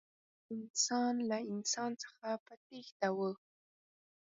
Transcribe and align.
انسان 0.55 1.13
له 1.29 1.37
انسان 1.53 1.91
څخه 2.03 2.27
په 2.45 2.53
تېښته 2.65 3.09
و. 3.17 3.19